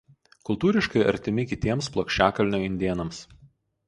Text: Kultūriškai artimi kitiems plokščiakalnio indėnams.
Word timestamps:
Kultūriškai 0.47 1.03
artimi 1.11 1.45
kitiems 1.51 1.89
plokščiakalnio 1.97 2.61
indėnams. 2.69 3.21